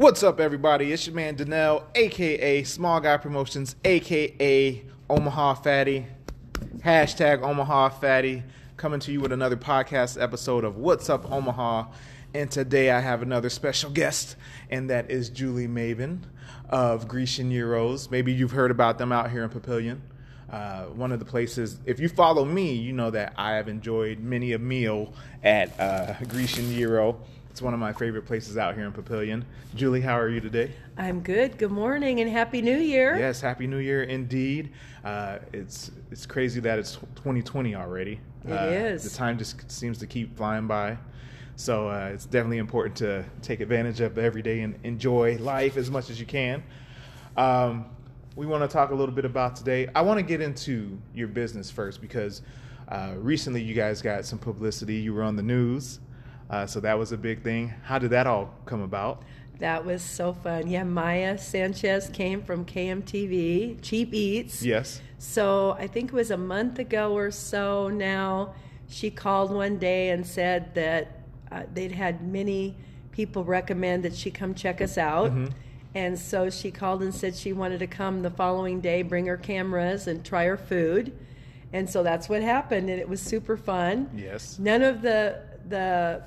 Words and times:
What's 0.00 0.22
up, 0.22 0.40
everybody? 0.40 0.92
It's 0.92 1.06
your 1.06 1.14
man 1.14 1.36
Danelle, 1.36 1.84
aka 1.94 2.62
Small 2.64 3.00
Guy 3.00 3.18
Promotions, 3.18 3.76
aka 3.84 4.82
Omaha 5.10 5.52
Fatty, 5.52 6.06
hashtag 6.78 7.42
Omaha 7.42 7.90
Fatty, 7.90 8.42
coming 8.78 8.98
to 9.00 9.12
you 9.12 9.20
with 9.20 9.30
another 9.30 9.58
podcast 9.58 10.18
episode 10.18 10.64
of 10.64 10.78
What's 10.78 11.10
Up 11.10 11.30
Omaha. 11.30 11.88
And 12.32 12.50
today 12.50 12.90
I 12.90 13.00
have 13.00 13.20
another 13.20 13.50
special 13.50 13.90
guest, 13.90 14.36
and 14.70 14.88
that 14.88 15.10
is 15.10 15.28
Julie 15.28 15.68
Maven 15.68 16.20
of 16.70 17.06
Grecian 17.06 17.52
Gyros. 17.52 18.10
Maybe 18.10 18.32
you've 18.32 18.52
heard 18.52 18.70
about 18.70 18.96
them 18.96 19.12
out 19.12 19.30
here 19.30 19.44
in 19.44 19.50
Papillion. 19.50 19.98
Uh, 20.50 20.86
one 20.86 21.12
of 21.12 21.20
the 21.20 21.24
places, 21.24 21.78
if 21.86 22.00
you 22.00 22.08
follow 22.08 22.44
me, 22.44 22.74
you 22.74 22.92
know 22.92 23.10
that 23.10 23.34
I 23.36 23.52
have 23.52 23.68
enjoyed 23.68 24.18
many 24.18 24.52
a 24.52 24.58
meal 24.58 25.12
at 25.44 25.78
uh, 25.78 26.14
Grecian 26.28 26.72
Gyro. 26.72 27.20
It's 27.50 27.62
one 27.62 27.74
of 27.74 27.80
my 27.80 27.92
favorite 27.92 28.26
places 28.26 28.56
out 28.56 28.74
here 28.74 28.84
in 28.84 28.92
Papillion. 28.92 29.44
Julie, 29.74 30.00
how 30.00 30.18
are 30.18 30.28
you 30.28 30.40
today? 30.40 30.72
I'm 30.96 31.20
good. 31.20 31.58
Good 31.58 31.70
morning 31.70 32.20
and 32.20 32.30
happy 32.30 32.62
New 32.62 32.76
Year. 32.76 33.16
Yes, 33.16 33.40
happy 33.40 33.66
New 33.66 33.78
Year 33.78 34.04
indeed. 34.04 34.72
Uh, 35.04 35.38
it's 35.52 35.90
it's 36.10 36.26
crazy 36.26 36.60
that 36.60 36.78
it's 36.78 36.96
2020 37.16 37.74
already. 37.74 38.20
It 38.46 38.52
uh, 38.52 38.66
is. 38.66 39.04
The 39.04 39.16
time 39.16 39.38
just 39.38 39.70
seems 39.70 39.98
to 39.98 40.06
keep 40.06 40.36
flying 40.36 40.66
by. 40.66 40.96
So 41.56 41.88
uh, 41.88 42.10
it's 42.12 42.24
definitely 42.24 42.58
important 42.58 42.96
to 42.96 43.24
take 43.42 43.60
advantage 43.60 44.00
of 44.00 44.16
every 44.16 44.42
day 44.42 44.62
and 44.62 44.78
enjoy 44.82 45.36
life 45.38 45.76
as 45.76 45.90
much 45.90 46.08
as 46.08 46.18
you 46.18 46.26
can. 46.26 46.62
Um, 47.36 47.86
we 48.36 48.46
want 48.46 48.62
to 48.62 48.68
talk 48.68 48.90
a 48.90 48.94
little 48.94 49.14
bit 49.14 49.24
about 49.24 49.56
today. 49.56 49.88
I 49.94 50.02
want 50.02 50.18
to 50.18 50.22
get 50.22 50.40
into 50.40 50.98
your 51.14 51.28
business 51.28 51.70
first 51.70 52.00
because 52.00 52.42
uh, 52.88 53.14
recently 53.16 53.62
you 53.62 53.74
guys 53.74 54.02
got 54.02 54.24
some 54.24 54.38
publicity. 54.38 54.96
You 54.96 55.14
were 55.14 55.22
on 55.22 55.36
the 55.36 55.42
news, 55.42 56.00
uh, 56.48 56.66
so 56.66 56.80
that 56.80 56.98
was 56.98 57.12
a 57.12 57.16
big 57.16 57.42
thing. 57.42 57.72
How 57.82 57.98
did 57.98 58.10
that 58.10 58.26
all 58.26 58.54
come 58.66 58.82
about? 58.82 59.22
That 59.58 59.84
was 59.84 60.02
so 60.02 60.32
fun. 60.32 60.68
Yeah, 60.68 60.84
Maya 60.84 61.36
Sanchez 61.36 62.08
came 62.08 62.42
from 62.42 62.64
KMTV, 62.64 63.82
Cheap 63.82 64.14
Eats. 64.14 64.62
Yes. 64.62 65.02
So 65.18 65.76
I 65.78 65.86
think 65.86 66.12
it 66.12 66.14
was 66.14 66.30
a 66.30 66.36
month 66.36 66.78
ago 66.78 67.12
or 67.12 67.30
so 67.30 67.88
now. 67.88 68.54
She 68.88 69.10
called 69.10 69.52
one 69.52 69.78
day 69.78 70.10
and 70.10 70.26
said 70.26 70.74
that 70.74 71.20
uh, 71.52 71.64
they'd 71.72 71.92
had 71.92 72.26
many 72.26 72.74
people 73.12 73.44
recommend 73.44 74.02
that 74.04 74.14
she 74.14 74.30
come 74.30 74.54
check 74.54 74.80
us 74.80 74.96
out. 74.96 75.30
Mm-hmm. 75.30 75.46
And 75.94 76.18
so 76.18 76.50
she 76.50 76.70
called 76.70 77.02
and 77.02 77.14
said 77.14 77.34
she 77.34 77.52
wanted 77.52 77.80
to 77.80 77.86
come 77.86 78.22
the 78.22 78.30
following 78.30 78.80
day, 78.80 79.02
bring 79.02 79.26
her 79.26 79.36
cameras, 79.36 80.06
and 80.06 80.24
try 80.24 80.44
her 80.46 80.56
food. 80.56 81.16
And 81.72 81.88
so 81.88 82.02
that's 82.02 82.28
what 82.28 82.42
happened, 82.42 82.90
and 82.90 83.00
it 83.00 83.08
was 83.08 83.20
super 83.20 83.56
fun. 83.56 84.10
Yes. 84.16 84.58
None 84.58 84.82
of 84.82 85.02
the 85.02 85.42
the 85.68 86.22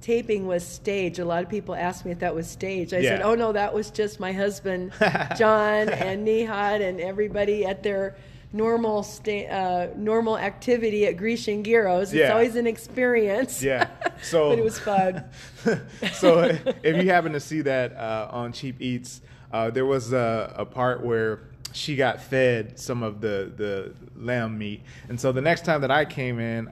taping 0.00 0.46
was 0.46 0.66
staged. 0.66 1.18
A 1.18 1.24
lot 1.24 1.42
of 1.42 1.48
people 1.48 1.74
asked 1.74 2.04
me 2.04 2.10
if 2.10 2.20
that 2.20 2.34
was 2.34 2.48
staged. 2.48 2.94
I 2.94 3.02
said, 3.02 3.22
"Oh 3.22 3.34
no, 3.34 3.52
that 3.52 3.72
was 3.72 3.90
just 3.90 4.18
my 4.18 4.32
husband, 4.32 4.92
John, 5.36 5.88
and 5.88 6.26
Nihad, 6.26 6.80
and 6.80 7.00
everybody 7.00 7.64
at 7.64 7.82
their 7.82 8.16
normal 8.52 9.02
sta- 9.02 9.46
uh, 9.48 9.88
normal 9.96 10.38
activity 10.38 11.06
at 11.06 11.16
Grecian 11.16 11.62
Gyros. 11.62 12.12
It's 12.12 12.20
Yeah. 12.20 12.32
always 12.32 12.56
an 12.56 12.66
experience. 12.66 13.62
Yeah. 13.62 13.88
So 14.20 14.48
but 14.48 14.58
it 14.58 14.64
was 14.64 14.78
fun. 14.80 15.24
so 16.14 16.40
if 16.82 16.96
you 16.96 17.08
happen 17.08 17.32
to 17.34 17.40
see 17.40 17.60
that 17.60 17.94
uh, 17.96 18.28
on 18.32 18.52
Cheap 18.52 18.80
Eats, 18.80 19.20
uh, 19.52 19.70
there 19.70 19.86
was 19.86 20.12
a, 20.12 20.52
a 20.56 20.64
part 20.64 21.04
where 21.04 21.40
she 21.72 21.94
got 21.94 22.20
fed 22.20 22.80
some 22.80 23.04
of 23.04 23.20
the 23.20 23.52
the 23.56 23.94
lamb 24.16 24.58
meat, 24.58 24.82
and 25.08 25.20
so 25.20 25.30
the 25.30 25.40
next 25.40 25.64
time 25.64 25.82
that 25.82 25.90
I 25.92 26.04
came 26.04 26.40
in. 26.40 26.68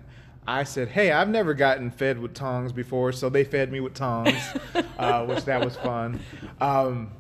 I 0.49 0.63
said, 0.63 0.87
"Hey, 0.89 1.11
I've 1.11 1.29
never 1.29 1.55
gotten 1.55 1.91
fed 1.91 2.21
with 2.21 2.33
tongs 2.33 2.71
before, 2.73 3.11
so 3.11 3.29
they 3.29 3.43
fed 3.43 3.73
me 3.73 3.81
with 3.81 3.95
tongs, 3.95 4.41
uh, 4.99 5.25
which 5.27 5.45
that 5.47 5.65
was 5.65 5.75
fun." 5.77 6.21
Um, 6.61 7.11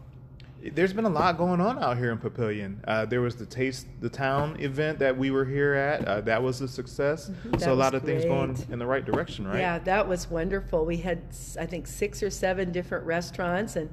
there's 0.75 0.93
been 0.93 1.05
a 1.05 1.09
lot 1.11 1.37
going 1.39 1.61
on 1.61 1.79
out 1.83 1.97
here 1.99 2.11
in 2.13 2.19
Papillion. 2.19 2.77
Uh, 2.87 3.05
there 3.07 3.21
was 3.21 3.37
the 3.37 3.47
Taste 3.47 3.87
the 4.01 4.09
Town 4.09 4.57
event 4.61 4.99
that 4.99 5.17
we 5.17 5.31
were 5.31 5.45
here 5.45 5.75
at. 5.75 6.05
Uh, 6.05 6.21
that 6.23 6.43
was 6.43 6.61
a 6.61 6.69
success. 6.69 7.31
That 7.47 7.61
so 7.61 7.73
a 7.73 7.75
lot 7.75 7.95
of 7.95 8.03
things 8.03 8.25
going 8.25 8.57
in 8.71 8.79
the 8.79 8.87
right 8.87 9.05
direction, 9.05 9.47
right? 9.47 9.59
Yeah, 9.59 9.79
that 9.81 10.07
was 10.09 10.29
wonderful. 10.31 10.85
We 10.85 10.99
had, 10.99 11.23
I 11.59 11.67
think, 11.67 11.87
six 11.87 12.23
or 12.23 12.31
seven 12.31 12.73
different 12.73 13.05
restaurants, 13.07 13.77
and 13.77 13.91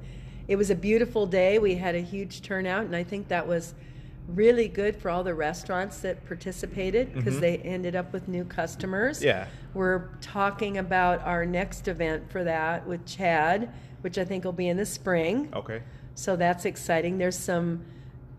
it 0.48 0.56
was 0.56 0.70
a 0.70 0.74
beautiful 0.74 1.26
day. 1.26 1.58
We 1.58 1.74
had 1.76 1.94
a 1.94 2.00
huge 2.00 2.42
turnout, 2.42 2.84
and 2.84 2.94
I 2.96 3.04
think 3.04 3.28
that 3.28 3.46
was 3.46 3.74
really 4.28 4.68
good 4.68 4.96
for 4.96 5.10
all 5.10 5.22
the 5.22 5.34
restaurants 5.34 5.98
that 6.00 6.24
participated 6.26 7.12
because 7.12 7.34
Mhm. 7.36 7.40
they 7.40 7.56
ended 7.58 7.94
up 7.94 8.10
with 8.12 8.26
new 8.26 8.44
customers. 8.44 9.22
Yeah. 9.22 9.46
We're 9.74 10.04
talking 10.22 10.78
about 10.78 11.20
our 11.26 11.44
next 11.44 11.88
event 11.88 12.30
for 12.30 12.42
that 12.44 12.86
with 12.86 13.04
Chad, 13.04 13.68
which 14.00 14.16
I 14.16 14.24
think 14.24 14.44
will 14.44 14.52
be 14.52 14.68
in 14.68 14.78
the 14.78 14.86
spring. 14.86 15.50
Okay. 15.54 15.82
So 16.14 16.36
that's 16.36 16.64
exciting. 16.64 17.18
There's 17.18 17.38
some 17.38 17.84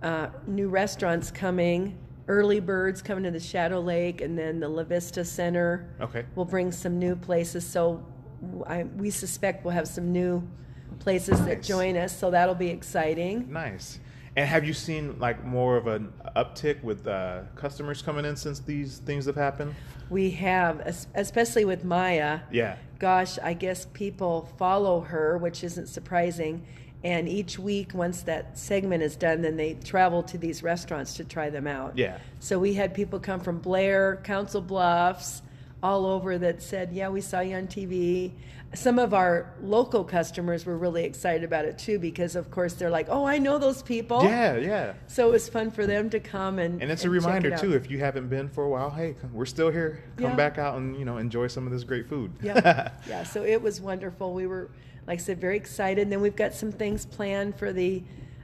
uh, 0.02 0.28
new 0.48 0.70
restaurants 0.70 1.32
coming. 1.32 1.98
Early 2.28 2.60
Birds 2.60 3.02
coming 3.02 3.24
to 3.26 3.32
the 3.32 3.40
Shadow 3.40 3.80
Lake, 3.80 4.22
and 4.22 4.38
then 4.38 4.60
the 4.60 4.68
La 4.68 4.84
Vista 4.84 5.24
Center 5.24 5.88
Okay. 6.02 6.26
will 6.36 6.46
bring 6.46 6.72
some 6.72 6.98
new 6.98 7.16
places. 7.16 7.66
So 7.68 8.04
I, 8.66 8.84
we 8.84 9.10
suspect 9.12 9.64
we'll 9.64 9.74
have 9.76 9.88
some 9.88 10.12
new 10.12 10.48
places 11.00 11.44
that 11.46 11.62
join 11.62 11.96
us. 11.98 12.18
So 12.18 12.32
that'll 12.32 12.56
be 12.56 12.70
exciting. 12.70 13.52
Nice. 13.52 14.00
And 14.38 14.50
have 14.50 14.66
you 14.66 14.74
seen 14.74 15.18
like 15.20 15.46
more 15.46 15.78
of 15.78 15.88
an 15.88 16.12
uptick 16.36 16.84
with 16.84 17.08
uh, 17.08 17.42
customers 17.56 18.02
coming 18.02 18.26
in 18.26 18.36
since 18.36 18.60
these 18.60 18.98
things 19.00 19.26
have 19.28 19.36
happened? 19.36 19.76
We 20.10 20.32
have, 20.32 20.80
especially 21.14 21.64
with 21.66 21.84
Maya. 21.84 22.40
Yeah. 22.52 22.78
Gosh, 23.00 23.38
I 23.40 23.54
guess 23.54 23.86
people 23.94 24.50
follow 24.58 25.02
her, 25.02 25.38
which 25.38 25.64
isn't 25.64 25.88
surprising. 25.88 26.66
And 27.06 27.30
each 27.30 27.60
week, 27.60 27.94
once 27.94 28.24
that 28.24 28.58
segment 28.58 29.04
is 29.04 29.16
done, 29.16 29.44
then 29.44 29.58
they 29.58 29.76
travel 29.76 30.24
to 30.24 30.40
these 30.40 30.64
restaurants 30.64 31.14
to 31.18 31.24
try 31.24 31.52
them 31.52 31.68
out. 31.68 31.96
Yeah. 31.96 32.18
So 32.40 32.58
we 32.58 32.74
had 32.74 32.96
people 32.96 33.20
come 33.20 33.40
from 33.42 33.60
Blair, 33.60 34.16
Council 34.24 34.60
Bluffs, 34.60 35.44
all 35.84 36.08
over 36.08 36.40
that 36.40 36.64
said, 36.64 36.92
"Yeah, 36.92 37.10
we 37.10 37.22
saw 37.22 37.42
you 37.42 37.58
on 37.58 37.68
TV." 37.68 38.32
Some 38.74 38.98
of 38.98 39.14
our 39.14 39.54
local 39.62 40.04
customers 40.04 40.66
were 40.66 40.76
really 40.80 41.04
excited 41.04 41.44
about 41.44 41.66
it 41.66 41.78
too 41.78 42.00
because, 42.00 42.36
of 42.36 42.50
course, 42.50 42.74
they're 42.74 42.90
like, 42.90 43.06
"Oh, 43.08 43.24
I 43.24 43.38
know 43.38 43.60
those 43.60 43.84
people." 43.84 44.24
Yeah, 44.24 44.58
yeah. 44.58 44.94
So 45.06 45.28
it 45.28 45.32
was 45.32 45.48
fun 45.48 45.70
for 45.70 45.86
them 45.86 46.10
to 46.10 46.20
come 46.20 46.58
and 46.58 46.82
And 46.82 46.90
it's 46.90 47.06
a 47.06 47.08
and 47.12 47.22
check 47.22 47.26
reminder 47.28 47.50
it 47.54 47.60
too. 47.60 47.74
If 47.76 47.92
you 47.92 48.00
haven't 48.00 48.30
been 48.30 48.50
for 48.50 48.64
a 48.64 48.70
while, 48.70 48.90
hey, 48.90 49.14
come- 49.22 49.32
we're 49.32 49.46
still 49.46 49.70
here. 49.70 50.04
Come 50.18 50.32
Yeah. 50.32 50.36
back 50.36 50.58
out 50.58 50.76
and 50.78 50.98
you 50.98 51.06
know 51.06 51.18
enjoy 51.18 51.46
some 51.48 51.68
of 51.68 51.72
this 51.72 51.84
great 51.84 52.10
food. 52.10 52.32
yeah, 52.42 52.90
yeah. 53.08 53.24
So 53.24 53.44
it 53.44 53.62
was 53.62 53.80
wonderful. 53.80 54.34
We 54.34 54.48
were, 54.48 54.72
like 55.08 55.20
I 55.20 55.22
said, 55.22 55.40
very 55.40 55.58
excited. 55.58 56.02
And 56.04 56.12
then 56.12 56.22
we've 56.22 56.36
got 56.36 56.54
some 56.54 56.72
things 56.72 57.06
planned 57.06 57.58
for 57.58 57.72
the 57.74 58.04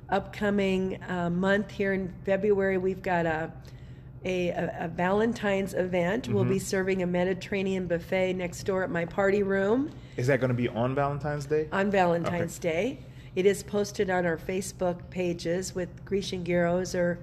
upcoming 0.09 1.01
uh, 1.07 1.29
month 1.29 1.71
here 1.71 1.93
in 1.93 2.13
February. 2.25 2.77
We've 2.77 3.01
got 3.01 3.25
a 3.25 3.51
a, 4.23 4.49
a, 4.49 4.75
a 4.81 4.87
Valentine's 4.87 5.73
event. 5.73 6.27
We'll 6.27 6.43
be 6.45 6.59
serving 6.59 7.01
a 7.01 7.07
Mediterranean 7.07 7.87
buffet 7.87 8.33
next 8.33 8.61
door 8.65 8.83
at 8.83 8.91
my 8.91 9.03
party 9.03 9.41
room 9.41 9.89
Is 10.15 10.27
that 10.27 10.39
going 10.39 10.49
to 10.49 10.53
be 10.55 10.67
on 10.69 10.93
Valentine's 10.93 11.47
Day? 11.47 11.67
on 11.71 11.89
Valentine's 11.89 12.59
Day. 12.59 12.99
It 13.35 13.47
is 13.47 13.63
posted 13.63 14.11
on 14.11 14.27
our 14.27 14.37
Facebook 14.37 15.09
pages 15.09 15.73
with 15.73 16.05
Grecian 16.05 16.43
Gyros 16.45 16.93
or 16.93 17.17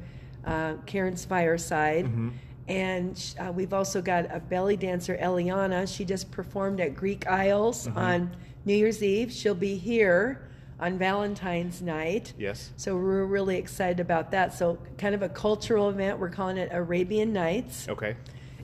uh, 0.44 0.74
Karen's 0.86 1.24
Fireside. 1.24 2.06
Mm-hmm. 2.06 2.30
And 2.66 3.34
uh, 3.38 3.52
we've 3.52 3.72
also 3.72 4.02
got 4.02 4.26
a 4.34 4.40
belly 4.40 4.76
dancer, 4.76 5.16
Eliana. 5.22 5.86
She 5.86 6.04
just 6.04 6.32
performed 6.32 6.80
at 6.80 6.96
Greek 6.96 7.28
Isles 7.28 7.86
Mm-hmm. 7.86 7.98
on 7.98 8.36
New 8.68 8.74
Year's 8.74 9.02
Eve. 9.02 9.32
She'll 9.32 9.54
be 9.54 9.78
here 9.78 10.42
on 10.78 10.98
Valentine's 10.98 11.80
night. 11.80 12.34
Yes. 12.36 12.70
So 12.76 12.96
we're 12.96 13.24
really 13.24 13.56
excited 13.56 13.98
about 13.98 14.30
that. 14.32 14.52
So, 14.52 14.76
kind 14.98 15.14
of 15.14 15.22
a 15.22 15.28
cultural 15.30 15.88
event. 15.88 16.18
We're 16.18 16.28
calling 16.28 16.58
it 16.58 16.68
Arabian 16.70 17.32
Nights 17.32 17.88
Okay. 17.88 18.14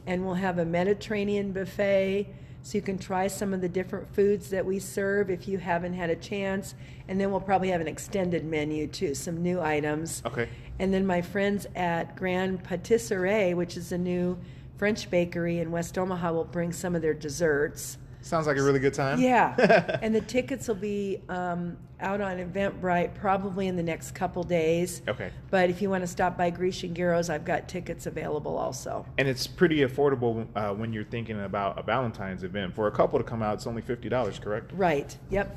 and 0.07 0.23
we'll 0.27 0.35
have 0.35 0.59
a 0.59 0.65
Mediterranean 0.67 1.53
buffet 1.53 2.29
so 2.61 2.77
you 2.77 2.83
can 2.83 2.99
try 2.99 3.29
some 3.29 3.55
of 3.55 3.63
the 3.63 3.69
different 3.69 4.15
foods 4.15 4.51
that 4.51 4.67
we 4.67 4.79
serve 4.79 5.31
if 5.31 5.49
you 5.49 5.57
haven't 5.57 5.95
had 5.95 6.11
a 6.11 6.17
chance. 6.17 6.75
And 7.09 7.19
then 7.19 7.31
we'll 7.31 7.41
probably 7.41 7.71
have 7.71 7.81
an 7.81 7.89
extended 7.89 8.45
menu 8.45 8.87
too, 8.87 9.15
some 9.15 9.43
new 9.43 9.59
items. 9.59 10.23
Okay. 10.27 10.51
And 10.79 10.93
then 10.93 11.07
my 11.07 11.23
friends 11.23 11.67
at 11.75 12.15
Grand 12.15 12.63
Patisserie, 12.63 13.55
which 13.55 13.79
is 13.79 13.91
a 13.91 13.99
new 13.99 14.37
French 14.77 15.09
bakery 15.11 15.61
in 15.61 15.71
West 15.71 15.97
Omaha, 15.97 16.31
will 16.33 16.45
bring 16.45 16.75
some 16.75 16.95
of 16.95 17.01
their 17.01 17.15
desserts. 17.15 17.97
Sounds 18.25 18.47
like 18.47 18.57
a 18.57 18.63
really 18.63 18.79
good 18.79 18.95
time. 18.95 19.21
Yeah, 19.21 19.99
and 20.03 20.15
the 20.15 20.23
tickets 20.23 20.67
will 20.67 20.77
be 20.77 21.21
um, 21.29 21.77
out 22.01 22.23
on 22.23 22.39
Eventbrite 22.39 23.15
probably 23.15 23.69
in 23.69 23.77
the 23.77 23.83
next 23.83 24.13
couple 24.13 24.43
days. 24.43 25.03
Okay. 25.07 25.31
But 25.51 25.69
if 25.69 25.83
you 25.83 25.91
want 25.91 26.05
to 26.05 26.07
stop 26.07 26.39
by 26.39 26.49
Grecian 26.49 26.95
Gyros, 26.95 27.29
I've 27.29 27.45
got 27.45 27.69
tickets 27.69 28.07
available 28.07 28.57
also. 28.57 29.05
And 29.19 29.29
it's 29.29 29.47
pretty 29.47 29.81
affordable 29.81 30.47
uh, 30.57 30.73
when 30.73 30.91
you're 30.95 31.05
thinking 31.05 31.45
about 31.45 31.79
a 31.79 31.83
Valentine's 31.83 32.45
event. 32.45 32.75
For 32.75 32.87
a 32.87 32.91
couple 32.91 33.19
to 33.19 33.25
come 33.25 33.43
out, 33.43 33.55
it's 33.57 33.67
only 33.67 33.83
fifty 33.83 34.09
dollars, 34.09 34.39
correct? 34.39 34.73
Right. 34.73 35.15
Yep. 35.29 35.55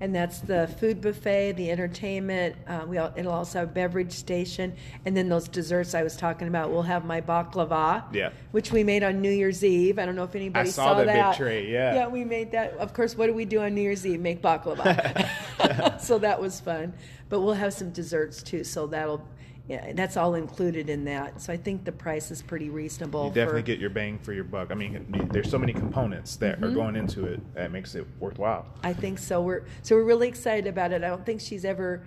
And 0.00 0.14
that's 0.14 0.40
the 0.40 0.68
food 0.78 1.00
buffet, 1.00 1.52
the 1.52 1.70
entertainment. 1.70 2.56
Uh, 2.66 2.84
we 2.86 2.98
it'll 2.98 3.32
also 3.32 3.60
have 3.60 3.68
a 3.68 3.72
beverage 3.72 4.12
station, 4.12 4.74
and 5.04 5.16
then 5.16 5.28
those 5.28 5.48
desserts 5.48 5.94
I 5.94 6.02
was 6.02 6.16
talking 6.16 6.48
about. 6.48 6.70
We'll 6.70 6.82
have 6.82 7.04
my 7.04 7.20
baklava, 7.20 8.04
Yeah. 8.12 8.30
which 8.50 8.72
we 8.72 8.84
made 8.84 9.02
on 9.02 9.20
New 9.20 9.30
Year's 9.30 9.64
Eve. 9.64 9.98
I 9.98 10.06
don't 10.06 10.16
know 10.16 10.24
if 10.24 10.34
anybody 10.34 10.68
I 10.68 10.72
saw 10.72 10.94
that 10.94 11.06
big 11.06 11.14
that 11.14 11.36
tray, 11.36 11.70
yeah. 11.70 11.94
yeah, 11.94 12.08
we 12.08 12.24
made 12.24 12.52
that. 12.52 12.74
Of 12.78 12.92
course, 12.92 13.16
what 13.16 13.26
do 13.26 13.34
we 13.34 13.44
do 13.44 13.60
on 13.60 13.74
New 13.74 13.82
Year's 13.82 14.06
Eve? 14.06 14.20
Make 14.20 14.42
baklava. 14.42 15.30
so 16.00 16.18
that 16.18 16.40
was 16.40 16.60
fun. 16.60 16.92
But 17.28 17.40
we'll 17.40 17.54
have 17.54 17.72
some 17.72 17.90
desserts 17.90 18.42
too. 18.42 18.64
So 18.64 18.86
that'll. 18.86 19.22
Yeah, 19.66 19.92
that's 19.94 20.18
all 20.18 20.34
included 20.34 20.90
in 20.90 21.04
that. 21.06 21.40
So 21.40 21.50
I 21.52 21.56
think 21.56 21.84
the 21.84 21.92
price 21.92 22.30
is 22.30 22.42
pretty 22.42 22.68
reasonable. 22.68 23.28
You 23.28 23.32
definitely 23.32 23.62
for, 23.62 23.66
get 23.66 23.78
your 23.78 23.88
bang 23.90 24.18
for 24.18 24.34
your 24.34 24.44
buck. 24.44 24.70
I 24.70 24.74
mean, 24.74 25.06
there's 25.32 25.50
so 25.50 25.58
many 25.58 25.72
components 25.72 26.36
that 26.36 26.56
Mm-hmm. 26.56 26.64
are 26.64 26.70
going 26.74 26.96
into 26.96 27.24
it 27.26 27.54
that 27.54 27.72
makes 27.72 27.94
it 27.94 28.06
worthwhile. 28.20 28.66
I 28.82 28.92
think 28.92 29.18
so. 29.18 29.40
We're 29.40 29.64
so 29.82 29.96
we're 29.96 30.04
really 30.04 30.28
excited 30.28 30.66
about 30.66 30.92
it. 30.92 31.02
I 31.02 31.08
don't 31.08 31.24
think 31.24 31.40
she's 31.40 31.64
ever 31.64 32.04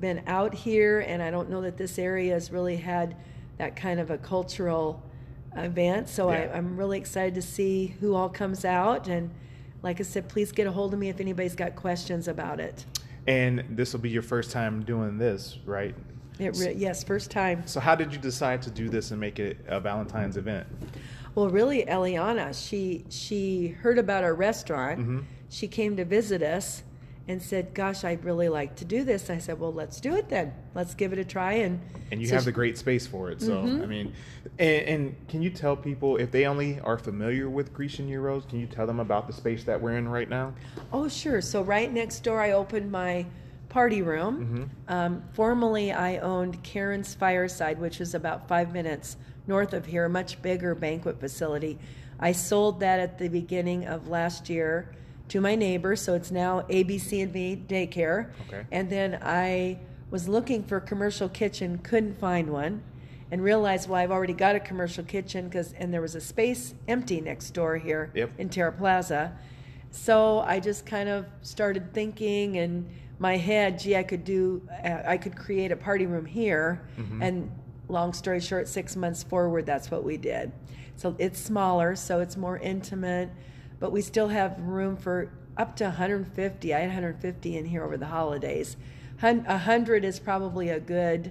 been 0.00 0.22
out 0.26 0.52
here, 0.52 1.00
and 1.00 1.22
I 1.22 1.30
don't 1.30 1.48
know 1.48 1.60
that 1.62 1.76
this 1.76 1.96
area 1.98 2.32
has 2.34 2.50
really 2.50 2.76
had 2.76 3.16
that 3.58 3.76
kind 3.76 4.00
of 4.00 4.10
a 4.10 4.18
cultural 4.18 5.00
event. 5.56 6.08
So 6.08 6.30
Yeah. 6.32 6.50
I, 6.52 6.58
I'm 6.58 6.76
really 6.76 6.98
excited 6.98 7.34
to 7.36 7.42
see 7.42 7.94
who 8.00 8.14
all 8.14 8.28
comes 8.28 8.64
out. 8.64 9.06
And 9.08 9.30
like 9.82 10.00
I 10.00 10.02
said, 10.02 10.28
please 10.28 10.50
get 10.52 10.66
a 10.66 10.72
hold 10.72 10.92
of 10.92 10.98
me 10.98 11.08
if 11.08 11.20
anybody's 11.20 11.54
got 11.54 11.76
questions 11.76 12.26
about 12.28 12.58
it. 12.60 12.84
And 13.28 13.64
this 13.70 13.92
will 13.92 14.00
be 14.00 14.10
your 14.10 14.22
first 14.22 14.50
time 14.50 14.82
doing 14.84 15.18
this, 15.18 15.58
right? 15.64 15.94
It 16.38 16.56
re- 16.58 16.74
yes, 16.76 17.02
first 17.02 17.30
time. 17.30 17.66
So 17.66 17.80
how 17.80 17.94
did 17.94 18.12
you 18.12 18.18
decide 18.18 18.62
to 18.62 18.70
do 18.70 18.88
this 18.88 19.10
and 19.10 19.20
make 19.20 19.38
it 19.38 19.58
a 19.68 19.80
Valentine's 19.80 20.36
event? 20.36 20.66
Well, 21.34 21.48
really, 21.50 21.84
Eliana, 21.84 22.54
she 22.54 23.04
she 23.10 23.68
heard 23.68 23.98
about 23.98 24.24
our 24.24 24.34
restaurant. 24.34 25.00
Mm-hmm. 25.00 25.20
She 25.48 25.68
came 25.68 25.96
to 25.96 26.04
visit 26.04 26.42
us 26.42 26.82
and 27.28 27.42
said, 27.42 27.74
"Gosh, 27.74 28.04
I'd 28.04 28.24
really 28.24 28.48
like 28.48 28.76
to 28.76 28.84
do 28.84 29.02
this." 29.04 29.28
I 29.30 29.38
said, 29.38 29.58
"Well, 29.60 29.72
let's 29.72 30.00
do 30.00 30.14
it 30.14 30.28
then. 30.28 30.52
Let's 30.74 30.94
give 30.94 31.12
it 31.12 31.18
a 31.18 31.24
try." 31.24 31.54
And 31.54 31.80
And 32.10 32.20
you 32.20 32.26
so 32.26 32.34
have 32.34 32.42
she- 32.44 32.46
the 32.46 32.52
great 32.52 32.78
space 32.78 33.06
for 33.06 33.30
it. 33.30 33.40
So 33.42 33.62
Mm-hmm. 33.62 33.82
I 33.82 33.86
mean, 33.86 34.12
and, 34.58 34.82
and 34.88 35.28
can 35.28 35.42
you 35.42 35.50
tell 35.50 35.76
people 35.76 36.16
if 36.18 36.30
they 36.30 36.46
only 36.46 36.80
are 36.80 36.98
familiar 36.98 37.48
with 37.50 37.72
Grecian 37.74 38.08
Gyros? 38.08 38.44
Can 38.48 38.60
you 38.60 38.66
tell 38.66 38.86
them 38.86 39.00
about 39.00 39.26
the 39.26 39.32
space 39.32 39.64
that 39.64 39.80
we're 39.80 39.96
in 39.96 40.08
right 40.08 40.28
now? 40.28 40.54
Oh, 40.92 41.08
sure. 41.08 41.40
So 41.40 41.62
right 41.62 41.92
next 41.92 42.20
door, 42.24 42.40
I 42.40 42.52
opened 42.52 42.90
my 42.92 43.26
party 43.76 44.00
room. 44.00 44.70
Mm-hmm. 44.88 44.90
Um, 44.90 45.22
formerly, 45.34 45.92
I 45.92 46.16
owned 46.16 46.62
Karen's 46.62 47.14
Fireside, 47.14 47.78
which 47.78 48.00
is 48.00 48.14
about 48.14 48.48
five 48.48 48.72
minutes 48.72 49.18
north 49.46 49.74
of 49.74 49.84
here, 49.84 50.06
a 50.06 50.08
much 50.08 50.40
bigger 50.40 50.74
banquet 50.74 51.20
facility. 51.20 51.78
I 52.18 52.32
sold 52.32 52.80
that 52.80 53.00
at 53.00 53.18
the 53.18 53.28
beginning 53.28 53.84
of 53.84 54.08
last 54.08 54.48
year 54.48 54.94
to 55.28 55.42
my 55.42 55.56
neighbor, 55.56 55.94
so 55.94 56.14
it's 56.14 56.30
now 56.30 56.62
ABC 56.70 57.22
and 57.22 57.34
Me 57.34 57.54
Daycare. 57.68 58.30
Okay. 58.48 58.64
And 58.72 58.88
then 58.88 59.18
I 59.20 59.78
was 60.10 60.26
looking 60.26 60.64
for 60.64 60.78
a 60.78 60.80
commercial 60.80 61.28
kitchen, 61.28 61.76
couldn't 61.76 62.18
find 62.18 62.48
one, 62.48 62.82
and 63.30 63.42
realized, 63.42 63.90
well, 63.90 64.00
I've 64.00 64.10
already 64.10 64.32
got 64.32 64.56
a 64.56 64.60
commercial 64.60 65.04
kitchen 65.04 65.48
because, 65.48 65.74
and 65.74 65.92
there 65.92 66.00
was 66.00 66.14
a 66.14 66.20
space 66.22 66.72
empty 66.88 67.20
next 67.20 67.50
door 67.50 67.76
here 67.76 68.10
Yep. 68.14 68.30
in 68.38 68.48
Tara 68.48 68.72
Plaza. 68.72 69.36
So 69.90 70.40
I 70.40 70.60
just 70.60 70.84
kind 70.86 71.08
of 71.08 71.26
started 71.42 71.92
thinking 71.94 72.56
in 72.56 72.88
my 73.18 73.36
head, 73.36 73.78
gee, 73.78 73.96
I 73.96 74.02
could 74.02 74.24
do, 74.24 74.68
uh, 74.84 74.98
I 75.06 75.16
could 75.16 75.36
create 75.36 75.72
a 75.72 75.76
party 75.76 76.06
room 76.06 76.26
here. 76.26 76.82
And 77.20 77.50
long 77.88 78.12
story 78.12 78.40
short, 78.40 78.68
six 78.68 78.94
months 78.96 79.22
forward, 79.22 79.64
that's 79.64 79.90
what 79.90 80.04
we 80.04 80.16
did. 80.16 80.52
So 80.96 81.14
it's 81.18 81.38
smaller, 81.40 81.94
so 81.96 82.20
it's 82.20 82.36
more 82.36 82.58
intimate, 82.58 83.30
but 83.80 83.92
we 83.92 84.02
still 84.02 84.28
have 84.28 84.58
room 84.60 84.96
for 84.96 85.30
up 85.56 85.76
to 85.76 85.84
150. 85.84 86.74
I 86.74 86.78
had 86.80 86.88
150 86.88 87.56
in 87.56 87.64
here 87.64 87.84
over 87.84 87.96
the 87.96 88.06
holidays. 88.06 88.76
Hun- 89.20 89.44
100 89.46 90.04
is 90.04 90.18
probably 90.18 90.68
a 90.70 90.80
good 90.80 91.30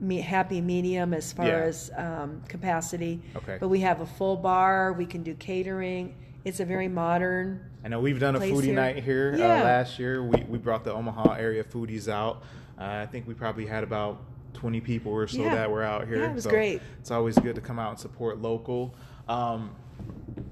me- 0.00 0.20
happy 0.20 0.60
medium 0.60 1.12
as 1.14 1.32
far 1.32 1.46
Yeah. 1.46 1.58
as 1.58 1.90
um, 1.96 2.42
capacity. 2.48 3.20
Okay. 3.36 3.58
But 3.60 3.68
we 3.68 3.80
have 3.80 4.00
a 4.00 4.06
full 4.06 4.36
bar. 4.36 4.92
We 4.92 5.06
can 5.06 5.22
do 5.22 5.34
catering. 5.34 6.14
It's 6.44 6.60
a 6.60 6.64
very 6.64 6.88
modern. 6.88 7.60
I 7.84 7.88
know 7.88 8.00
we've 8.00 8.20
done 8.20 8.36
a 8.36 8.40
foodie 8.40 8.64
here. 8.64 8.74
night 8.74 9.02
here 9.02 9.34
Yeah. 9.36 9.60
uh, 9.60 9.64
last 9.64 9.98
year. 9.98 10.22
We, 10.22 10.44
we 10.48 10.58
brought 10.58 10.84
the 10.84 10.92
Omaha 10.92 11.34
area 11.34 11.64
foodies 11.64 12.08
out. 12.08 12.42
Uh, 12.78 12.84
I 12.84 13.06
think 13.06 13.26
we 13.26 13.34
probably 13.34 13.66
had 13.66 13.82
about 13.82 14.20
20 14.54 14.80
people 14.80 15.12
or 15.12 15.26
so 15.26 15.42
Yeah. 15.42 15.54
that 15.54 15.70
were 15.70 15.82
out 15.82 16.06
here. 16.06 16.18
Yeah, 16.18 16.30
it 16.30 16.34
was 16.34 16.44
so 16.44 16.50
great. 16.50 16.80
It's 17.00 17.10
always 17.10 17.38
good 17.38 17.54
to 17.56 17.60
come 17.60 17.78
out 17.78 17.90
and 17.90 17.98
support 17.98 18.40
local. 18.40 18.94
Um, 19.28 19.70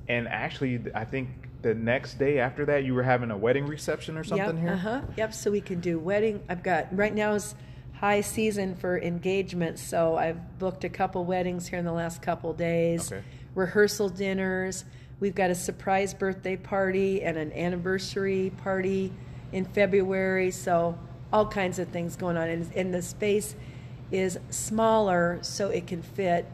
and 0.09 0.29
actually, 0.29 0.81
I 0.95 1.05
think 1.05 1.29
the 1.63 1.75
next 1.75 2.19
day 2.19 2.39
after 2.39 2.65
that, 2.67 2.85
you 2.85 2.95
were 2.95 3.03
having 3.03 3.31
a 3.31 3.37
wedding 3.37 3.67
reception 3.67 4.17
or 4.17 4.25
something 4.25 4.57
yep, 4.57 4.59
here. 4.59 4.73
Uh 4.73 4.77
huh. 4.77 5.01
Yep. 5.17 5.35
So 5.35 5.51
we 5.51 5.61
can 5.61 5.81
do 5.81 5.99
wedding. 5.99 6.43
I've 6.49 6.63
got 6.63 6.95
right 6.97 7.15
now 7.15 7.35
is 7.35 7.55
high 7.95 8.21
season 8.21 8.77
for 8.77 8.99
engagements, 9.01 9.83
so 9.83 10.17
I've 10.17 10.59
booked 10.59 10.85
a 10.85 10.89
couple 10.89 11.25
weddings 11.25 11.67
here 11.69 11.79
in 11.79 11.85
the 11.85 11.93
last 11.93 12.23
couple 12.23 12.53
days. 12.53 13.11
Okay. 13.11 13.25
Rehearsal 13.55 14.11
dinners. 14.11 14.85
We've 15.19 15.35
got 15.35 15.51
a 15.51 15.55
surprise 15.55 16.13
birthday 16.13 16.57
party 16.57 17.23
and 17.23 17.39
an 17.39 17.53
anniversary 17.53 18.53
party 18.63 19.13
in 19.53 19.65
February. 19.65 20.51
So 20.51 20.99
all 21.33 21.47
kinds 21.47 21.79
of 21.79 21.89
things 21.89 22.17
going 22.17 22.37
on, 22.37 22.49
and, 22.49 22.71
and 22.75 22.95
the 22.95 23.03
space 23.03 23.57
is 24.13 24.39
smaller, 24.51 25.39
so 25.43 25.69
it 25.71 25.87
can 25.87 26.03
fit 26.03 26.47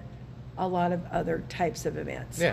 a 0.56 0.66
lot 0.66 0.92
of 0.92 1.04
other 1.10 1.44
types 1.48 1.86
of 1.86 1.96
events. 1.98 2.38
Yeah. 2.38 2.52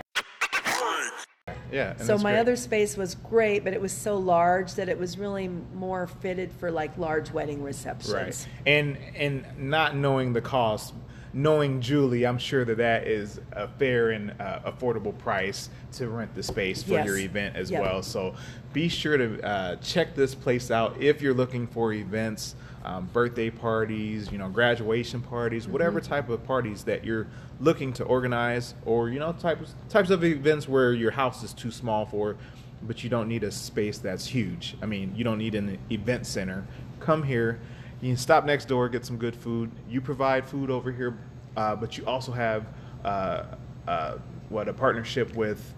Yeah. 1.72 1.96
So 1.98 2.18
my 2.18 2.32
great. 2.32 2.40
other 2.40 2.56
space 2.56 2.96
was 2.96 3.14
great, 3.14 3.62
but 3.62 3.72
it 3.72 3.80
was 3.80 3.92
so 3.92 4.18
large 4.18 4.74
that 4.74 4.88
it 4.88 4.98
was 4.98 5.18
really 5.18 5.48
more 5.48 6.08
fitted 6.08 6.50
for 6.52 6.70
like 6.70 6.98
large 6.98 7.30
wedding 7.30 7.62
receptions. 7.62 8.12
Right. 8.12 8.48
And 8.66 8.98
and 9.16 9.46
not 9.56 9.94
knowing 9.94 10.32
the 10.32 10.40
cost, 10.40 10.94
knowing 11.32 11.80
Julie, 11.80 12.26
I'm 12.26 12.38
sure 12.38 12.64
that 12.64 12.78
that 12.78 13.06
is 13.06 13.40
a 13.52 13.68
fair 13.68 14.10
and 14.10 14.32
uh, 14.40 14.60
affordable 14.66 15.16
price 15.18 15.68
to 15.92 16.08
rent 16.08 16.34
the 16.34 16.42
space 16.42 16.82
for 16.82 16.92
Yes. 16.94 17.06
your 17.06 17.18
event 17.18 17.56
as 17.56 17.70
Yep. 17.70 17.82
well. 17.82 18.02
So 18.02 18.34
be 18.72 18.88
sure 18.88 19.16
to 19.16 19.40
uh, 19.46 19.76
check 19.76 20.14
this 20.14 20.34
place 20.34 20.70
out 20.70 21.00
if 21.00 21.22
you're 21.22 21.34
looking 21.34 21.66
for 21.66 21.92
events. 21.92 22.54
Um, 22.82 23.10
birthday 23.12 23.50
parties, 23.50 24.32
you 24.32 24.38
know, 24.38 24.48
graduation 24.48 25.20
parties, 25.20 25.64
Mm-hmm. 25.64 25.72
whatever 25.72 26.00
type 26.00 26.30
of 26.30 26.42
parties 26.46 26.82
that 26.84 27.04
you're 27.04 27.26
looking 27.60 27.92
to 27.92 28.04
organize, 28.04 28.72
or 28.86 29.10
you 29.10 29.18
know, 29.18 29.32
types 29.34 29.74
types 29.90 30.08
of 30.08 30.24
events 30.24 30.66
where 30.66 30.94
your 30.94 31.10
house 31.10 31.42
is 31.42 31.52
too 31.52 31.70
small 31.70 32.06
for, 32.06 32.36
but 32.82 33.04
you 33.04 33.10
don't 33.10 33.28
need 33.28 33.44
a 33.44 33.50
space 33.50 33.98
that's 33.98 34.24
huge. 34.24 34.76
I 34.80 34.86
mean, 34.86 35.12
you 35.14 35.24
don't 35.24 35.36
need 35.36 35.54
an 35.56 35.76
event 35.90 36.26
center. 36.26 36.64
Come 37.00 37.22
here. 37.22 37.60
You 38.00 38.08
can 38.10 38.16
stop 38.16 38.44
next 38.46 38.66
door, 38.66 38.88
get 38.88 39.04
some 39.04 39.18
good 39.18 39.36
food. 39.36 39.70
You 39.88 40.00
provide 40.00 40.46
food 40.46 40.70
over 40.70 40.90
here, 40.90 41.18
uh, 41.56 41.76
but 41.76 41.98
you 41.98 42.06
also 42.06 42.32
have 42.32 42.66
uh, 43.04 43.44
uh, 43.86 44.14
what 44.48 44.68
a 44.68 44.72
partnership 44.72 45.34
with. 45.34 45.74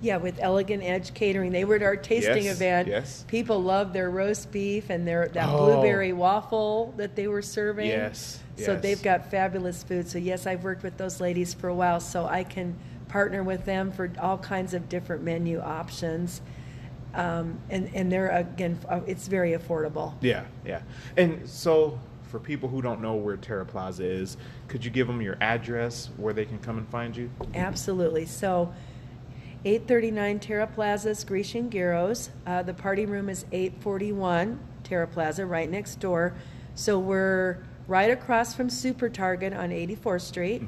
Yeah, 0.00 0.16
with 0.16 0.38
Elegant 0.40 0.82
Edge 0.82 1.12
Catering, 1.12 1.52
they 1.52 1.64
were 1.64 1.74
at 1.74 1.82
our 1.82 1.96
tasting 1.96 2.44
Yes, 2.44 2.56
event. 2.56 2.88
yes. 2.88 3.24
People 3.28 3.62
loved 3.62 3.92
their 3.92 4.10
roast 4.10 4.50
beef 4.50 4.88
and 4.90 5.06
their 5.06 5.28
that 5.28 5.48
Oh. 5.48 5.58
blueberry 5.66 6.12
waffle 6.12 6.94
that 6.96 7.16
they 7.16 7.28
were 7.28 7.42
serving. 7.42 7.88
Yes, 7.88 8.40
So 8.56 8.72
yes. 8.72 8.82
they've 8.82 9.02
got 9.02 9.30
fabulous 9.30 9.82
food. 9.82 10.08
So 10.08 10.18
yes, 10.18 10.46
I've 10.46 10.64
worked 10.64 10.82
with 10.82 10.96
those 10.96 11.20
ladies 11.20 11.52
for 11.52 11.68
a 11.68 11.74
while, 11.74 12.00
so 12.00 12.24
I 12.26 12.44
can 12.44 12.76
partner 13.08 13.42
with 13.42 13.64
them 13.66 13.90
for 13.90 14.10
all 14.20 14.38
kinds 14.38 14.72
of 14.72 14.88
different 14.88 15.22
menu 15.22 15.60
options. 15.60 16.40
Um, 17.14 17.58
and 17.70 17.90
and 17.94 18.10
they're 18.10 18.28
again, 18.28 18.78
uh, 18.88 19.00
it's 19.06 19.26
very 19.26 19.52
affordable. 19.52 20.14
Yeah, 20.20 20.44
yeah. 20.64 20.82
And 21.16 21.48
so, 21.48 21.98
for 22.28 22.38
people 22.38 22.68
who 22.68 22.80
don't 22.80 23.00
know 23.00 23.14
where 23.14 23.36
Tara 23.36 23.66
Plaza 23.66 24.04
is, 24.04 24.36
could 24.68 24.84
you 24.84 24.90
give 24.90 25.06
them 25.06 25.20
your 25.20 25.36
address 25.40 26.10
where 26.16 26.32
they 26.32 26.44
can 26.44 26.58
come 26.58 26.78
and 26.78 26.88
find 26.88 27.16
you? 27.16 27.30
Absolutely. 27.54 28.26
So, 28.26 28.72
839 29.64 30.40
Tara 30.40 30.66
Plaza's 30.66 31.24
Grecian 31.24 31.68
Gyros. 31.68 32.30
Uh, 32.46 32.62
the 32.62 32.72
party 32.72 33.04
room 33.04 33.28
is 33.28 33.44
841 33.52 34.58
Tara 34.84 35.06
Plaza, 35.06 35.44
right 35.44 35.70
next 35.70 36.00
door. 36.00 36.34
So 36.74 36.98
we're 36.98 37.58
right 37.86 38.10
across 38.10 38.54
from 38.54 38.70
Super 38.70 39.08
Target 39.08 39.52
on 39.52 39.70
84th 39.70 40.22
Street, 40.22 40.62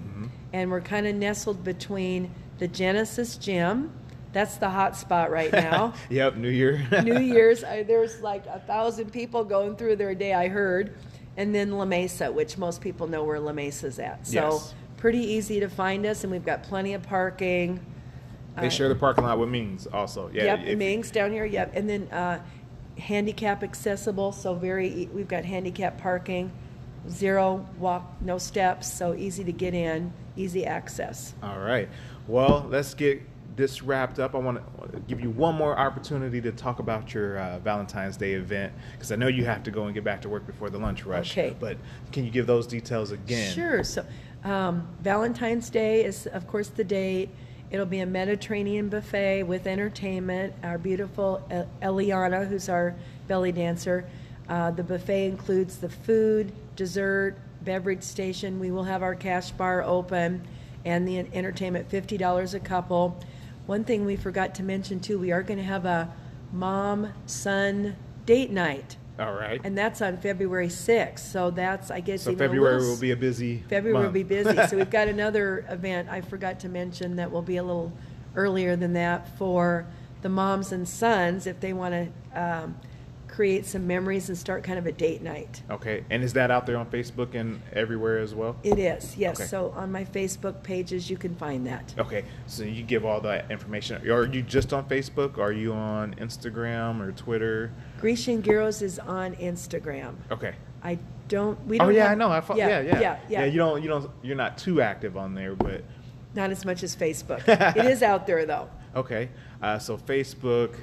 and 0.53 0.71
we're 0.71 0.81
kind 0.81 1.07
of 1.07 1.15
nestled 1.15 1.65
between 1.65 2.31
the 2.59 2.69
Genesis 2.69 3.37
Gym. 3.37 3.91
That's 4.33 4.57
the 4.57 4.71
hot 4.71 4.97
spot 4.97 5.31
right 5.31 5.53
now. 5.53 5.93
Yep, 6.11 6.37
New 6.37 6.49
Year. 6.49 6.87
New 7.05 7.19
Year's, 7.21 7.65
I, 7.65 7.83
there's 7.83 8.21
like 8.21 8.47
a 8.47 8.61
thousand 8.61 9.12
people 9.12 9.45
going 9.45 9.77
through 9.77 9.97
there 9.97 10.11
a 10.11 10.15
day, 10.15 10.33
I 10.35 10.49
heard. 10.49 10.95
And 11.37 11.55
then 11.55 11.73
La 11.73 11.85
Mesa, 11.85 12.31
which 12.33 12.59
most 12.59 12.81
people 12.81 13.07
know 13.07 13.25
where 13.25 13.41
La 13.41 13.53
Mesa's 13.53 13.99
at. 13.99 14.27
So 14.27 14.35
Yes. 14.53 14.75
pretty 14.97 15.21
easy 15.21 15.61
to 15.61 15.69
find 15.69 16.05
us, 16.07 16.25
and 16.25 16.33
we've 16.33 16.45
got 16.45 16.62
plenty 16.62 16.95
of 16.95 17.03
parking. 17.03 17.81
they 18.61 18.69
share 18.69 18.89
the 18.89 18.95
parking 18.95 19.25
lot 19.25 19.39
with 19.39 19.49
Mings 19.49 19.87
also. 19.87 20.31
Yeah. 20.33 20.57
yep, 20.62 20.77
Ming's 20.79 21.11
down 21.11 21.33
here. 21.33 21.45
Yep, 21.47 21.73
and 21.75 21.89
then 21.89 22.03
uh, 22.12 22.43
handicap 22.99 23.62
accessible. 23.62 24.33
So 24.33 24.55
very, 24.55 25.09
we've 25.12 25.29
got 25.29 25.45
handicap 25.47 25.99
parking, 25.99 26.53
zero 27.09 27.67
walk, 27.79 28.15
no 28.21 28.37
steps, 28.39 28.93
so 28.93 29.15
easy 29.15 29.45
to 29.45 29.53
get 29.53 29.73
in, 29.75 30.12
easy 30.37 30.67
access. 30.67 31.35
All 31.43 31.59
right. 31.59 31.89
Well, 32.29 32.67
let's 32.69 32.93
get 32.95 33.23
this 33.56 33.82
wrapped 33.82 34.18
up, 34.18 34.35
I 34.35 34.38
want 34.38 34.59
to 34.92 35.00
give 35.00 35.21
you 35.21 35.30
one 35.30 35.54
more 35.54 35.78
opportunity 35.78 36.40
to 36.40 36.52
talk 36.52 36.78
about 36.78 37.12
your 37.12 37.38
uh, 37.38 37.59
Valentine's 37.59 38.16
Day 38.16 38.32
event 38.35 38.73
because 38.92 39.12
I 39.12 39.16
know 39.16 39.28
you 39.28 39.44
have 39.44 39.62
to 39.64 39.71
go 39.71 39.85
and 39.85 39.94
get 39.94 40.04
back 40.04 40.23
to 40.23 40.28
work 40.28 40.47
before 40.47 40.71
the 40.71 40.78
lunch 40.78 41.04
rush. 41.04 41.32
Okay. 41.32 41.54
But 41.59 41.76
can 42.12 42.25
you 42.25 42.30
give 42.30 42.47
those 42.47 42.66
details 42.66 43.11
again? 43.11 43.52
Sure. 43.52 43.85
So, 43.85 44.04
um, 44.44 44.88
Valentine's 45.00 45.71
Day 45.71 46.04
is, 46.04 46.26
of 46.26 46.47
course, 46.47 46.68
the 46.68 46.85
date. 46.85 47.30
It'll 47.71 47.87
be 47.87 48.00
a 48.00 48.06
Mediterranean 48.06 48.88
buffet 48.88 49.44
with 49.44 49.66
entertainment. 49.66 50.54
Our 50.62 50.78
beautiful 50.78 51.42
Eliana, 51.80 52.47
who's 52.47 52.68
our 52.68 52.94
belly 53.28 53.52
dancer. 53.52 54.04
Uh, 54.49 54.71
the 54.71 54.82
buffet 54.82 55.26
includes 55.26 55.78
the 55.78 55.88
food, 55.88 56.52
dessert, 56.76 57.37
beverage 57.62 58.02
station. 58.02 58.59
We 58.59 58.71
will 58.71 58.85
have 58.85 59.02
our 59.02 59.14
cash 59.14 59.50
bar 59.52 59.82
open 59.82 60.47
and 60.85 61.06
the 61.06 61.18
entertainment 61.18 61.88
$50 61.88 62.54
a 62.54 62.61
couple. 62.61 63.18
One 63.66 63.85
thing 63.85 64.04
we 64.04 64.16
forgot 64.16 64.54
to 64.57 64.62
mention 64.62 65.00
too, 65.00 65.19
we 65.19 65.33
are 65.33 65.42
going 65.42 65.59
to 65.59 65.64
have 65.64 65.85
a 65.85 66.12
mom 66.52 67.12
son 67.26 67.97
date 68.26 68.50
night. 68.50 68.97
All 69.19 69.33
right. 69.33 69.61
And 69.62 69.76
that's 69.76 70.00
on 70.00 70.16
February 70.16 70.69
6th. 70.69 71.21
So 71.21 71.50
that's, 71.50 71.90
I 71.90 72.00
guess, 72.00 72.23
so 72.23 72.31
even 72.31 72.45
a 72.45 72.49
February 72.49 72.75
little 72.75 72.95
will 72.95 73.00
be 73.00 73.11
a 73.12 73.16
busy. 73.16 73.62
February 73.69 73.95
will 73.95 74.02
month. 74.04 74.14
be 74.14 74.23
busy. 74.23 74.66
so 74.66 74.76
we've 74.76 74.90
got 75.00 75.09
another 75.09 75.64
event 75.69 76.09
I 76.09 76.23
forgot 76.23 76.61
to 76.61 76.69
mention 76.69 77.16
that 77.16 77.31
will 77.31 77.42
be 77.42 77.59
a 77.59 77.62
little 77.62 77.92
earlier 78.35 78.75
than 78.76 78.95
that 78.95 79.37
for 79.38 79.87
the 80.23 80.28
moms 80.28 80.73
and 80.73 80.88
sons 80.88 81.47
if 81.47 81.61
they 81.61 81.73
want 81.73 81.92
to 82.33 82.40
um, 82.40 82.76
create 83.33 83.65
some 83.65 83.87
memories 83.87 84.29
and 84.29 84.37
start 84.37 84.62
kind 84.62 84.79
of 84.79 84.87
a 84.87 84.93
date 84.93 85.23
night. 85.23 85.62
Okay, 85.71 86.05
and 86.11 86.23
is 86.23 86.35
that 86.35 86.51
out 86.51 86.67
there 86.67 86.77
on 86.77 86.87
Facebook 86.87 87.35
and 87.35 87.61
everywhere 87.73 88.19
as 88.19 88.35
well? 88.35 88.55
It 88.62 88.79
is, 88.79 89.17
yes. 89.17 89.41
Okay. 89.41 89.49
So 89.49 89.71
on 89.75 89.91
my 89.91 90.05
Facebook 90.05 90.62
pages, 90.62 91.09
you 91.09 91.17
can 91.17 91.35
find 91.35 91.67
that. 91.67 91.95
Okay, 91.99 92.25
so 92.47 92.62
you 92.62 92.83
give 92.83 93.07
all 93.07 93.23
that 93.23 93.51
information. 93.51 94.07
Are 94.11 94.27
you 94.27 94.43
just 94.43 94.75
on 94.75 94.85
Facebook? 94.87 95.39
Are 95.39 95.51
you 95.53 95.73
on 95.73 96.15
Instagram 96.17 97.01
or 97.01 97.11
Twitter? 97.12 97.73
Grecian 98.01 98.43
Gyros 98.43 98.83
is 98.83 98.99
on 98.99 99.35
Instagram. 99.37 100.15
Okay. 100.31 100.55
I 100.85 100.99
don't. 101.29 101.59
We 101.67 101.77
Oh 101.79 101.85
don't. 101.85 101.89
Oh 101.89 101.97
yeah, 101.97 102.03
have- 102.03 102.12
I 102.12 102.15
know. 102.17 102.31
I 102.31 102.41
fo- 102.43 102.57
yeah, 102.57 102.81
yeah, 102.81 103.01
yeah, 103.01 103.19
yeah. 103.31 103.45
You 103.47 103.57
don't, 103.57 103.83
you 103.83 103.89
don't, 103.89 104.11
you're 104.23 104.37
not 104.37 104.59
too 104.59 104.83
active 104.83 105.17
on 105.17 105.35
there, 105.35 105.55
but 105.55 105.83
Not 106.35 106.51
as 106.51 106.65
much 106.67 106.83
as 106.83 106.95
Facebook. 106.95 107.43
it 107.77 107.87
is 107.87 108.03
out 108.03 108.27
there 108.27 108.45
though. 108.45 108.69
okay. 108.95 109.31
Uh, 109.62 109.79
so 109.79 109.97
Facebook, 109.97 110.75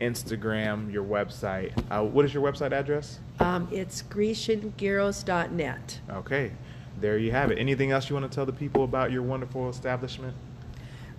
Instagram, 0.00 0.92
your 0.92 1.04
website. 1.04 1.72
Uh, 1.90 2.02
what 2.04 2.24
is 2.24 2.32
your 2.32 2.42
website 2.42 2.72
address? 2.72 3.18
Um, 3.38 3.68
it's 3.70 4.02
GrecianGyros.net. 4.02 6.00
Okay, 6.10 6.52
there 7.00 7.18
you 7.18 7.30
have 7.32 7.50
it. 7.50 7.58
Anything 7.58 7.90
else 7.92 8.08
you 8.08 8.16
want 8.16 8.30
to 8.30 8.34
tell 8.34 8.46
the 8.46 8.52
people 8.52 8.84
about 8.84 9.12
your 9.12 9.22
wonderful 9.22 9.68
establishment? 9.68 10.34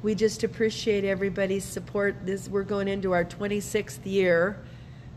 We 0.04 0.16
just 0.16 0.44
appreciate 0.44 1.04
everybody's 1.04 1.64
support. 1.64 2.26
This 2.26 2.50
we're 2.50 2.64
going 2.64 2.88
into 2.88 3.12
our 3.12 3.24
26th 3.24 4.00
year, 4.04 4.60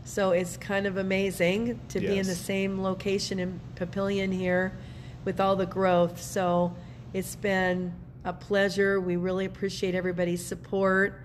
so 0.03 0.31
it's 0.31 0.57
kind 0.57 0.85
of 0.85 0.97
amazing 0.97 1.79
to 1.89 1.99
be 1.99 2.19
in 2.19 2.27
the 2.27 2.35
same 2.35 2.83
location 2.83 3.39
in 3.39 3.59
Papillion 3.75 4.31
here 4.31 4.77
with 5.23 5.39
all 5.39 5.55
the 5.55 5.65
growth. 5.65 6.21
So 6.21 6.75
it's 7.13 7.35
been 7.35 7.93
a 8.23 8.33
pleasure. 8.33 8.99
We 8.99 9.15
really 9.15 9.45
appreciate 9.45 9.95
everybody's 9.95 10.45
support, 10.45 11.24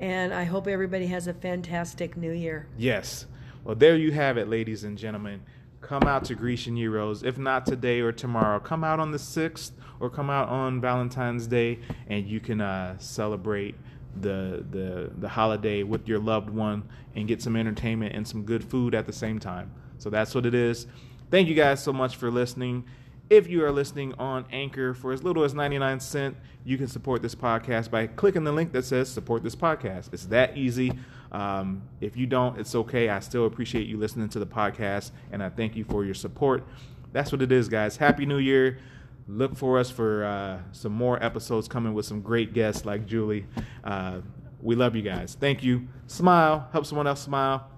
and 0.00 0.32
I 0.32 0.44
hope 0.44 0.66
everybody 0.66 1.06
has 1.06 1.26
a 1.26 1.34
fantastic 1.34 2.16
new 2.16 2.32
year. 2.32 2.66
Yes. 2.76 3.26
Well, 3.64 3.74
there 3.74 3.96
you 3.96 4.12
have 4.12 4.38
it, 4.38 4.48
ladies 4.48 4.84
and 4.84 4.96
gentlemen. 4.96 5.42
Come 5.80 6.04
out 6.04 6.24
to 6.26 6.34
Grecian 6.34 6.76
Gyros. 6.76 7.22
If 7.22 7.38
not 7.38 7.66
today 7.66 8.00
or 8.00 8.12
tomorrow, 8.12 8.58
come 8.60 8.84
out 8.84 9.00
on 9.00 9.10
the 9.10 9.18
6th 9.18 9.72
or 10.00 10.10
come 10.10 10.30
out 10.30 10.48
on 10.48 10.80
Valentine's 10.80 11.46
Day 11.46 11.78
and 12.08 12.26
you 12.26 12.40
can 12.40 12.60
uh, 12.60 12.98
celebrate 12.98 13.74
the, 14.20 14.64
the, 14.70 15.10
the 15.18 15.28
holiday 15.28 15.82
with 15.82 16.08
your 16.08 16.18
loved 16.18 16.50
one 16.50 16.88
and 17.14 17.28
get 17.28 17.42
some 17.42 17.56
entertainment 17.56 18.14
and 18.14 18.26
some 18.26 18.42
good 18.42 18.64
food 18.64 18.94
at 18.94 19.06
the 19.06 19.12
same 19.12 19.38
time. 19.38 19.72
So 19.98 20.10
that's 20.10 20.34
what 20.34 20.46
it 20.46 20.54
is. 20.54 20.86
Thank 21.30 21.48
you 21.48 21.54
guys 21.54 21.82
so 21.82 21.92
much 21.92 22.16
for 22.16 22.30
listening. 22.30 22.84
If 23.30 23.46
you 23.46 23.62
are 23.62 23.70
listening 23.70 24.14
on 24.14 24.46
Anchor 24.50 24.94
for 24.94 25.12
as 25.12 25.22
little 25.22 25.44
as 25.44 25.52
99 25.52 26.00
cent, 26.00 26.34
you 26.64 26.78
can 26.78 26.88
support 26.88 27.20
this 27.20 27.34
podcast 27.34 27.90
by 27.90 28.06
clicking 28.06 28.42
the 28.44 28.52
link 28.52 28.72
that 28.72 28.86
says 28.86 29.10
support 29.10 29.42
this 29.42 29.54
podcast. 29.54 30.14
It's 30.14 30.24
that 30.26 30.56
easy. 30.56 30.92
Um, 31.30 31.82
if 32.00 32.16
you 32.16 32.26
don't, 32.26 32.58
it's 32.58 32.74
okay. 32.74 33.10
I 33.10 33.20
still 33.20 33.44
appreciate 33.44 33.86
you 33.86 33.98
listening 33.98 34.30
to 34.30 34.38
the 34.38 34.46
podcast 34.46 35.10
and 35.30 35.42
I 35.42 35.50
thank 35.50 35.76
you 35.76 35.84
for 35.84 36.06
your 36.06 36.14
support. 36.14 36.66
That's 37.12 37.30
what 37.30 37.42
it 37.42 37.52
is, 37.52 37.68
guys. 37.68 37.98
Happy 37.98 38.24
New 38.24 38.38
Year. 38.38 38.78
Look 39.26 39.56
for 39.58 39.78
us 39.78 39.90
for 39.90 40.24
uh, 40.24 40.60
some 40.72 40.92
more 40.92 41.22
episodes 41.22 41.68
coming 41.68 41.92
with 41.92 42.06
some 42.06 42.22
great 42.22 42.54
guests 42.54 42.86
like 42.86 43.04
Julie. 43.04 43.44
Uh, 43.84 44.20
we 44.62 44.74
love 44.74 44.96
you 44.96 45.02
guys. 45.02 45.36
Thank 45.38 45.62
you. 45.62 45.86
Smile. 46.06 46.66
Help 46.72 46.86
someone 46.86 47.06
else 47.06 47.20
smile. 47.20 47.68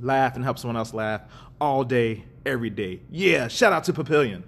Laugh 0.00 0.36
and 0.36 0.44
help 0.44 0.58
someone 0.58 0.78
else 0.78 0.94
laugh 0.94 1.20
all 1.60 1.84
day, 1.84 2.24
every 2.46 2.70
day. 2.70 3.00
Yeah. 3.10 3.48
Shout 3.48 3.74
out 3.74 3.84
to 3.84 3.92
Papillion. 3.92 4.42